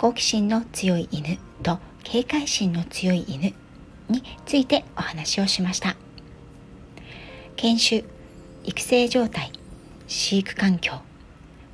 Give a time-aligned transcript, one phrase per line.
[0.00, 3.52] 好奇心の強い犬と警戒心の強い犬
[4.08, 5.94] についてお話をしました。
[7.56, 8.04] 研修
[8.64, 9.52] 育成状態
[10.08, 10.94] 飼育環境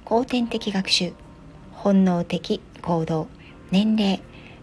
[0.04, 1.12] 後天的学習
[1.70, 2.40] 本能的
[2.82, 3.28] 行動
[3.70, 4.20] 年齢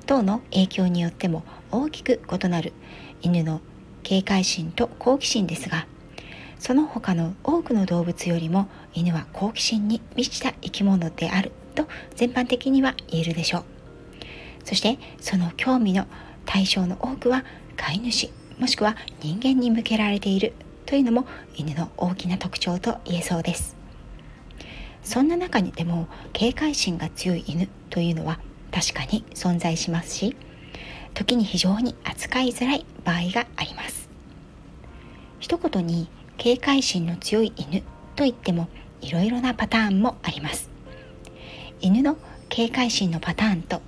[0.07, 2.73] 等の影響によっても大きく異なる
[3.21, 3.61] 犬の
[4.03, 5.87] 警戒心と好奇心ですが
[6.59, 11.53] その他の多くの動物よりも犬は好奇心に満ちた生き物である。
[11.73, 13.63] と全般的には言えるでしょう。
[14.63, 16.05] そしてその興味の
[16.45, 17.43] 対象の多くは
[17.75, 20.53] 飼い主もしくは人間に向けられている
[20.85, 23.75] というのも犬の大きな特徴と言えそうです。
[25.03, 28.39] そんな中にでも警戒心が強い犬というのは
[28.71, 30.35] 確かに存在しますし
[31.13, 34.09] 時に非常に扱いづらい場合があります。
[35.39, 37.83] 一言に警戒心の強い犬
[38.15, 38.69] といっても
[39.01, 40.72] いろいろなパターンもあります。
[41.83, 42.15] 犬の
[42.47, 43.81] 警戒心のパターンと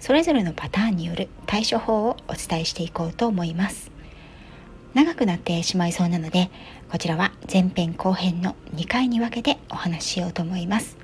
[0.00, 3.90] それぞれのパターンによる対処法をお伝えしていこうと思います。
[4.94, 6.50] 長くなってしまいそうなので
[6.90, 10.96] こちらは前編後編の2回に分けてお話ししようと思います。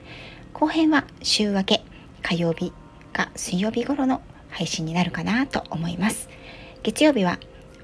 [0.54, 1.84] 後編は週明け
[2.22, 2.72] 火曜日
[3.12, 6.30] か水曜日頃の配信になるかなと思います。
[6.82, 7.38] 月曜日は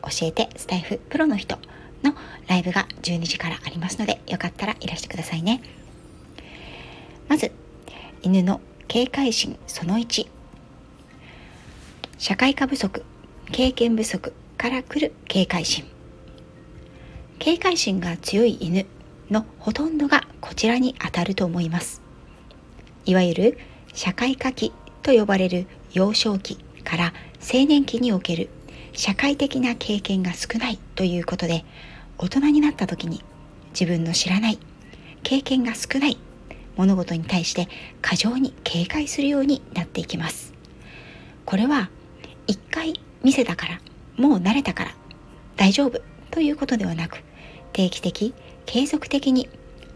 [0.04, 1.58] 教えてスタイフプロの人
[2.02, 2.14] の
[2.48, 5.60] ライブが12時からありますのでよかったらいらしてくださいね。
[7.28, 7.52] まず
[8.25, 10.27] 犬の警戒心その1
[12.17, 13.05] 社会科不足
[13.52, 15.85] 経験不足から来る警戒心。
[17.39, 18.86] 警戒心が強い犬
[19.30, 22.01] のほとんどがこちらにあたると思います。
[23.05, 23.58] いわゆる
[23.92, 28.48] 社会科期と呼ばれる幼少期から青年期における
[28.95, 31.67] 社会的な経験が少ないということで
[32.17, 33.23] 大人になった時に
[33.79, 34.58] 自分の知らない
[35.23, 36.17] 経験が少ない
[36.77, 37.68] 物事に対して
[38.02, 40.52] 過剰に警戒するようになっていきます。
[41.45, 41.90] これは
[42.46, 43.80] 一回見せたから
[44.17, 44.95] もう慣れたから
[45.57, 47.23] 大丈夫ということではなく
[47.73, 48.34] 定期的
[48.67, 49.48] 継続的に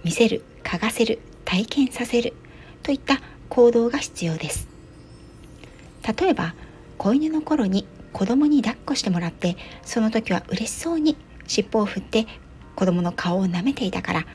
[0.04, 2.34] 見せる嗅がせる体験させる
[2.82, 4.68] といった行動が必要です。
[6.18, 6.54] 例えば
[6.96, 12.26] 子犬の頃に子供に抱っこしてもらってその時は嬉しそうに尻尾を振って
[12.76, 14.26] 子供の顔を舐めていたから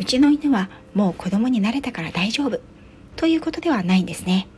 [0.00, 2.58] うちの犬はもう子供になれたから大丈夫。
[3.16, 4.48] ということではないんですね。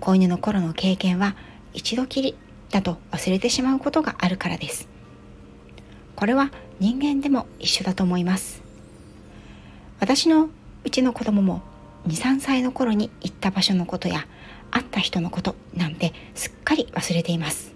[0.00, 1.36] 子犬の頃の経験は
[1.74, 2.34] 一度きり
[2.70, 4.88] だと忘れてしまうことがあるからです。
[6.16, 8.62] これは人間でも一緒だと思います。
[10.00, 10.48] 私の
[10.84, 11.60] うちの子供も
[12.08, 14.26] 23歳の頃に行った場所のことや
[14.70, 17.74] 会った人のことなんてすっかり忘れています。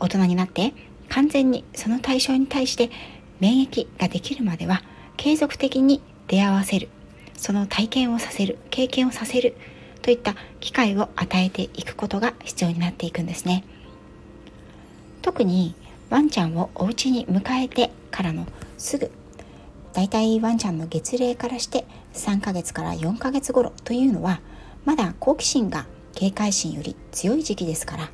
[0.00, 0.74] 大人になって
[1.08, 2.90] 完全にその対象に対して
[3.38, 4.82] 免疫ができるまでは
[5.18, 6.88] 継続的に出会わせる。
[7.36, 8.56] その体験をさせる。
[8.70, 9.54] 経験をさせる。
[10.00, 13.64] といった機会を与えていくことが必要になっていくんですね。
[15.20, 15.74] 特に
[16.08, 18.46] ワンちゃんをお家に迎えてからの
[18.78, 19.10] すぐ
[19.92, 24.40] だいたいワンちゃんの月齢からして3ヶ月から4ヶ月頃というのは
[24.84, 28.10] まだ好奇心が警戒心より強い時期ですから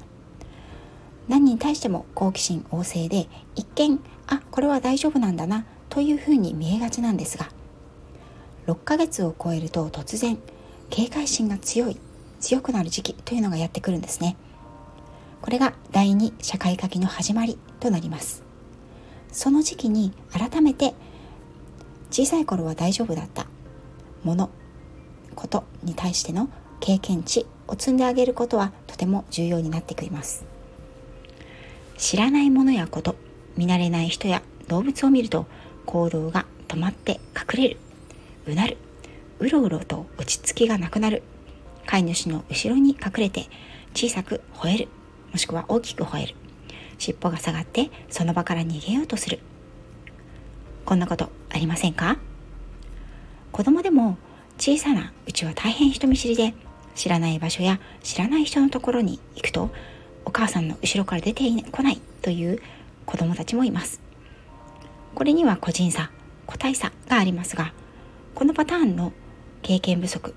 [1.28, 7.48] 何に対しても好奇心旺盛で一見あこれは大丈夫なんだなというふうに見えがちなんですが
[8.66, 10.38] 6ヶ月を超えると突然
[10.90, 12.00] 警戒心が強い
[12.40, 14.36] 強くなる時期というのがやってくるんですね。
[15.40, 18.42] これが第2社会科期の始まりとなります。
[19.32, 20.94] その時期に改めて
[22.10, 23.46] 小さい頃は大丈夫だった
[24.24, 24.50] もの
[25.34, 30.44] ことに対しての経験値を積んであげることはとても重要になってきます。
[31.96, 33.14] 知らないものやこと
[33.56, 35.46] 見慣れない人や動物を見ると
[35.86, 37.76] 行動が止まって隠れる。
[38.46, 38.76] うなる。
[39.38, 41.22] うろうろと落ち着きがなくなる。
[41.86, 43.46] 飼い主の後ろに隠れて
[43.94, 44.88] 小さく吠える。
[45.32, 46.34] もしくは大きく吠える。
[46.98, 49.40] 尻尾が下がってその場から逃げようとする。
[50.84, 52.18] こんなことありませんか？
[53.52, 54.16] 子供でも
[54.58, 56.54] 小さなうちは大変人見知りで
[56.94, 59.70] 知らない場所や知らない人のところに行くと
[60.24, 62.60] お母さんの後ろから出てこないという
[63.06, 64.00] 子供たちもいます。
[65.14, 66.10] これには個人差
[66.46, 67.72] 個体差がありますが
[68.34, 69.12] このパターンの
[69.62, 70.34] 経験不足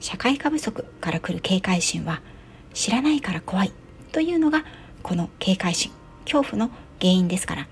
[0.00, 2.20] 社会科不足から来る警戒心は
[2.74, 3.72] 知らないから怖い
[4.12, 4.64] というのが
[5.02, 5.92] この警戒心
[6.24, 6.70] 恐怖の
[7.00, 7.68] 原因ですから。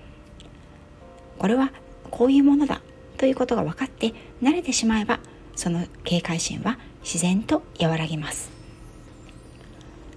[1.37, 1.71] これは
[2.09, 2.81] こういうものだ
[3.17, 5.19] ということが分かって慣れてしまえば
[5.55, 8.49] その警戒心は自然と和らぎます。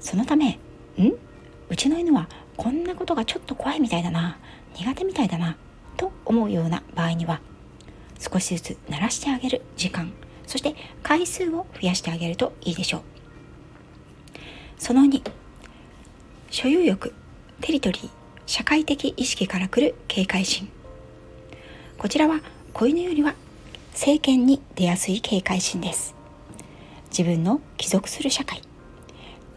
[0.00, 0.58] そのためん？
[1.69, 4.38] うちの犬はこんなことがちょっと怖いみたいだな
[4.76, 5.56] 苦手みたいだな
[5.98, 7.42] と思うような場合には
[8.18, 10.12] 少しずつ慣らしてあげる時間
[10.46, 13.02] そして回数を増やしてあげるといいでしょう。
[14.78, 15.22] その2
[16.50, 17.12] 所有欲
[17.60, 18.08] テリトリー
[18.46, 20.70] 社会的意識からくる警戒心。
[21.98, 22.40] こちらは
[22.72, 23.34] 子犬よりは
[23.92, 26.14] 政権に出やすい警戒心です。
[27.10, 28.62] 自分の帰属する社会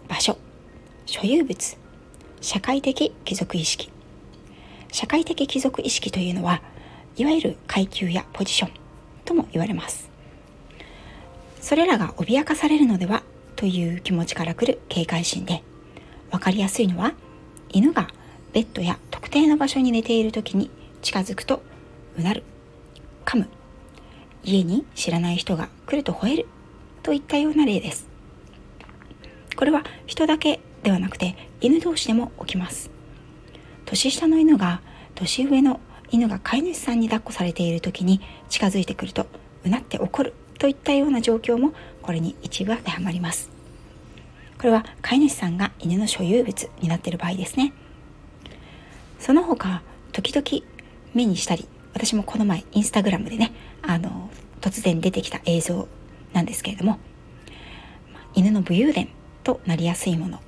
[0.09, 0.37] 場所
[1.05, 1.77] 所有物
[2.41, 3.89] 社会的帰属意識。
[4.91, 6.61] 社会的帰属意識というのは
[7.17, 8.71] いわゆる階級やポジション
[9.25, 10.09] とも言われます。
[11.61, 13.23] それらが脅かされるのでは
[13.55, 15.63] という気持ちからくる警戒心で
[16.31, 17.13] 分かりやすいのは
[17.69, 18.07] 犬が
[18.53, 20.69] ベッドや特定の場所に寝ている時に
[21.01, 21.61] 近づくと
[22.17, 22.43] うなる
[23.25, 23.47] 噛む。
[24.43, 26.47] 家に知らない人が来ると吠える。
[27.03, 28.07] といったような例です。
[29.55, 32.89] これは人だけではなくて犬同士でも起きます。
[33.91, 34.79] 年下の犬が
[35.15, 39.25] 年上の犬が飼い主さんに抱っこされている時に近づいてくると
[39.65, 43.49] うなって怒るといったような状況もこれに一部当てはまります。
[44.57, 47.73] これは飼い主さんが犬の所有物になっている場合ですね。
[49.19, 49.81] その他
[50.13, 50.65] 時々
[51.13, 53.51] 目にしたり私もこの前インスタグラムでね
[53.81, 54.29] あの
[54.61, 55.89] 突然出てきた映像
[56.31, 56.97] なんですけれども
[58.35, 59.09] 犬の武勇伝
[59.43, 60.39] となりやすいもの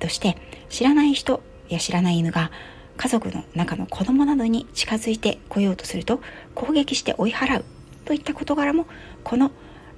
[0.00, 0.36] として
[0.68, 2.50] 知らない人や知らない犬が
[2.96, 6.20] 家族の中の子供などに近づいてこようとすると
[6.54, 7.64] 攻撃して追い払う
[8.04, 8.86] といった事柄も
[9.24, 9.50] この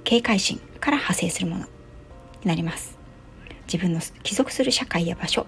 [0.03, 1.69] 警戒心から派生するものに
[2.45, 2.97] なります。
[3.65, 5.47] 自分の帰属する社会や場所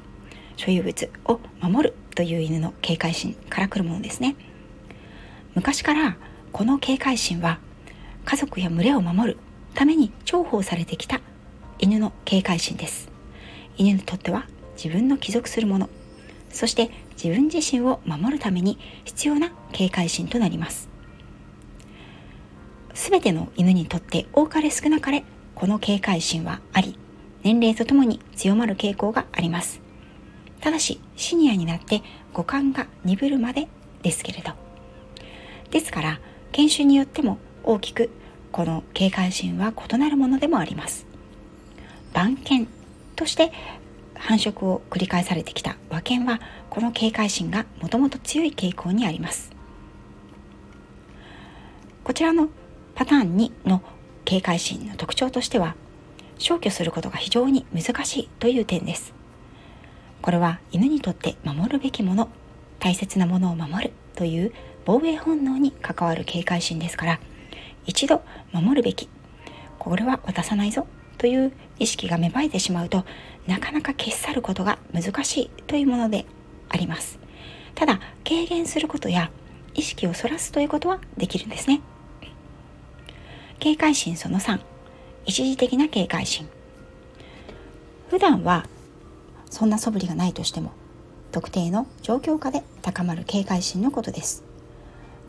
[0.55, 4.35] 所有物を守るという犬の警戒心から来るものですね。
[5.53, 6.17] 昔から
[6.51, 7.59] この警戒心は
[8.25, 9.39] 家族や群れを守る
[9.75, 11.21] ために重宝されてきた
[11.79, 13.09] 犬の警戒心です。
[13.77, 15.89] 犬にとっては自分の帰属するもの
[16.57, 20.89] そして自分自身を守るために必要な警戒心となります。
[22.95, 25.23] 全ての犬にとって多かれ少なかれ
[25.53, 26.97] この警戒心はあり
[27.43, 29.81] 年齢とともに強まる傾向があります。
[30.59, 32.01] ただしシニアになって
[32.33, 33.67] 五感が鈍るまで
[34.01, 34.53] ですけれど。
[35.69, 36.19] ですから
[36.53, 38.09] 犬種によっても大きく
[38.51, 41.05] この警戒心は異なるものでもあります。
[42.13, 42.67] 番犬
[43.15, 43.51] として
[44.27, 49.51] 繁殖を繰り返されてきた和犬はこの警戒心がもともと強い傾向にあります。
[52.03, 52.49] こちらの
[52.93, 53.81] パターン2の
[54.25, 55.77] 警戒心の特徴としては
[56.39, 59.13] 消去することが非常に難しいという点です。
[60.21, 62.27] これは犬にとって守るべきもの
[62.79, 64.51] 大切なものを守るという
[64.83, 67.19] 防衛本能に関わる警戒心ですから
[67.85, 69.07] 一度守るべき
[69.79, 70.85] これは渡さないぞ
[71.17, 73.05] という意識が芽生えてしまうと
[73.47, 76.25] なかなか消し去ることが難しいというもので
[76.69, 77.19] あります。
[77.75, 79.31] ただ軽減することや
[79.73, 81.81] 意識をそらすということはできるんですね。
[83.59, 84.59] 警戒心その3
[85.25, 86.47] 一時的な警戒心。
[88.09, 88.65] 普段は
[89.49, 90.71] そんな素振りがないとしても
[91.31, 94.43] 特定の状況下で高まる警戒心のことです。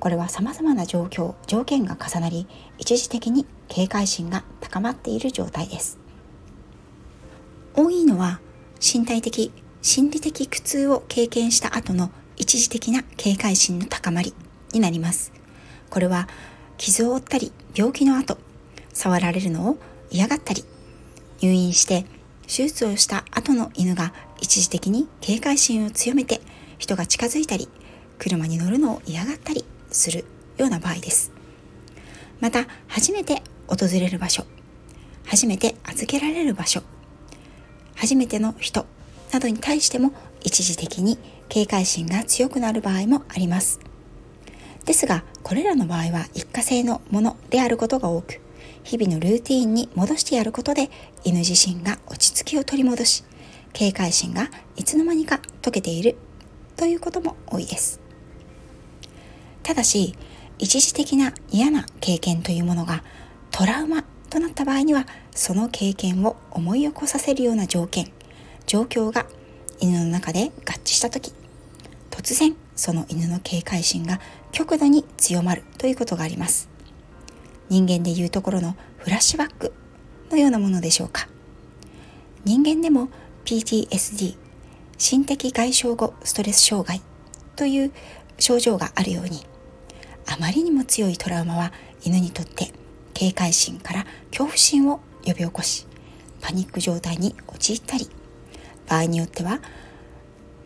[0.00, 2.46] これは様々な状況条件が重なり
[2.78, 5.98] 一時的に警戒心が高まっている状態です。
[7.74, 8.40] 多いのは
[8.80, 14.34] 身体的心理的苦痛を経験した後の一時的な警戒心の高まり
[14.72, 15.32] になります。
[15.90, 16.28] これは
[16.76, 18.38] 傷を負ったり病気の後
[18.92, 19.78] 触られるのを
[20.10, 20.64] 嫌がったり
[21.40, 22.04] 入院して
[22.46, 26.40] 手術をした後の犬が一時的に警戒心を強めて
[26.78, 27.68] 人が近づいたり
[28.18, 30.24] 車に乗るのを嫌がったりする
[30.56, 31.32] ような場合です。
[32.40, 34.44] また初めて訪れる場所
[35.26, 36.82] 初めて預けられる場所
[37.98, 38.86] 初めての人
[39.32, 43.80] などに対しても一時的に警戒心が強くなる場合もあります。
[44.84, 48.40] ですがこれらの場合は一過性のものであることが多く
[48.84, 50.90] 日々のルーティーンに戻してやることで
[51.24, 53.24] 犬自身が落ち着きを取り戻し
[53.74, 56.16] 警戒心がいつの間にか解けている
[56.76, 58.00] ということも多いです。
[59.62, 60.14] ただし
[60.58, 63.02] 一時的な嫌な経験というものが
[63.50, 65.06] トラウマとなった場合には
[65.38, 68.10] その経験を思い起こさせるような条件。
[68.66, 69.24] 状況が
[69.78, 71.32] 犬の中で合致した時。
[72.10, 76.68] 突然その犬の警戒心が極度に強まるということがあります。
[77.68, 79.72] 人間でいうところのフラッシュバック
[80.32, 81.28] のようなものでしょうか。
[82.44, 83.08] 人間でも
[83.44, 84.36] PTSD
[84.98, 87.00] 心的外傷後ストレス障害
[87.54, 87.92] という
[88.40, 89.46] 症状があるように
[90.26, 91.72] あまりにも強いトラウマは
[92.04, 92.72] 犬にとって
[93.14, 95.86] 警戒心から恐怖心を呼び起こし
[96.40, 98.08] パニック状態に陥ったり
[98.88, 99.60] 場合によっては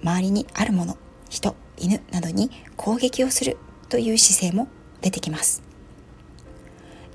[0.03, 0.97] 周りにあるもの
[1.29, 3.57] 人犬などに攻撃をする
[3.89, 4.69] という姿勢も
[5.01, 5.63] 出てきます。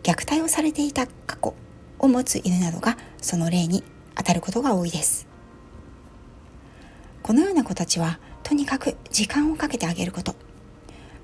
[0.04, 1.54] 虐待をされていた過去
[2.00, 3.84] を持つ犬などがその例に
[4.16, 5.28] 当たることが多いです。
[7.24, 10.36] このような子たちはとにかく時間をかけてあげること。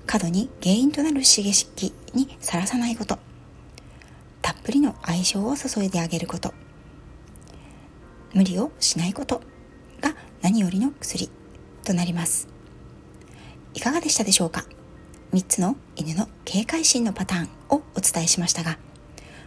[0.06, 3.18] 過度に原因となる刺激にさらさないこと。
[4.44, 6.52] たっぷりの愛情を注いであげること。
[8.34, 9.40] 無理をしないこと
[10.02, 11.30] が何よりの薬
[11.82, 12.46] となります。
[13.72, 14.66] いかがでしたでしょうか
[15.32, 18.76] ？3つの犬の警戒心のパターンをお伝えしましたが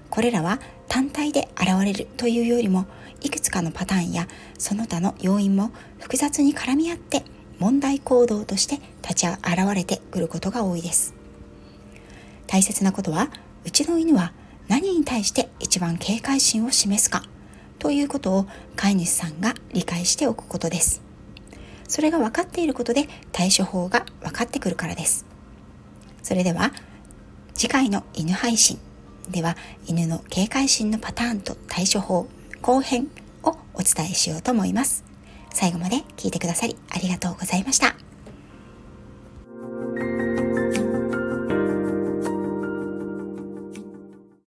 [0.09, 2.87] これらは単体で現れるというよりも
[3.21, 4.27] いくつかのパターンや
[4.57, 7.23] その他の要因も複雑に絡み合って
[7.59, 11.13] 問題行動として立ち現れてくることが多いです。
[12.47, 13.29] 大切なことは
[13.63, 14.33] うちの犬は
[14.67, 17.23] 何に対して一番警戒心を示すか
[17.79, 21.01] ということを飼い主さんが理解しておくことです。
[21.87, 25.25] それが分かっていることで対処法が分かってくるからです。
[26.21, 26.73] それでは
[27.53, 28.79] 次回の犬配信
[29.29, 29.55] では
[29.85, 32.27] 犬の警戒心のパターンと対処法
[32.61, 33.07] 後編
[33.43, 35.03] をお伝えしようと思います。
[35.53, 38.06] 最後まで聞いてくださりありがとうございました。